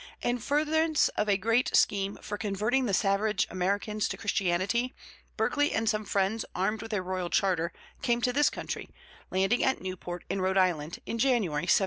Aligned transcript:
In 0.23 0.39
furtherance 0.39 1.09
of 1.09 1.29
a 1.29 1.37
great 1.37 1.75
scheme 1.75 2.15
for 2.23 2.35
"converting 2.35 2.87
the 2.87 2.91
savage 2.95 3.45
Americans 3.51 4.07
to 4.07 4.17
Christianity", 4.17 4.95
Berkeley 5.37 5.73
and 5.73 5.87
some 5.87 6.05
friends, 6.05 6.43
armed 6.55 6.81
with 6.81 6.91
a 6.93 7.03
royal 7.03 7.29
charter, 7.29 7.71
came 8.01 8.19
to 8.23 8.33
this 8.33 8.49
country, 8.49 8.89
landing 9.29 9.63
at 9.63 9.79
Newport 9.79 10.23
in 10.27 10.41
Rhode 10.41 10.57
Island 10.57 10.97
in 11.05 11.19
January, 11.19 11.65
1729. 11.65 11.79